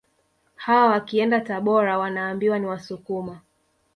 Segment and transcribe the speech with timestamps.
[0.55, 3.41] Hawa wakienda Tabora wanaambiwa ni Wasukuma